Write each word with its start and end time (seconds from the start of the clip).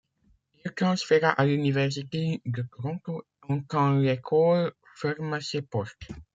Il 0.65 0.71
transféra 0.71 1.29
à 1.29 1.45
l’université 1.45 2.41
de 2.47 2.63
Toronto 2.63 3.21
en 3.47 3.61
quand 3.61 3.97
l'école 3.99 4.73
ferma 4.95 5.39
ses 5.39 5.61
portes. 5.61 6.07